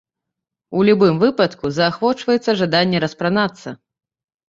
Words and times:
У 0.79 0.85
любым 0.89 1.19
выпадку, 1.25 1.65
заахвочваецца 1.81 2.59
жаданне 2.65 3.07
распранацца. 3.09 3.69